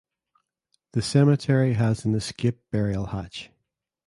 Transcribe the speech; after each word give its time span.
The 0.93 1.03
cemetery 1.03 1.73
has 1.73 2.05
an 2.05 2.15
"escape 2.15 2.59
burial 2.71 3.05
hatch". 3.05 3.51